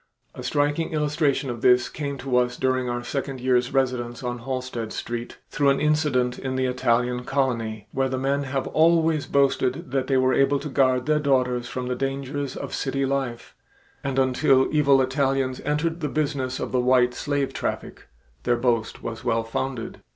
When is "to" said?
2.17-2.35, 10.59-10.69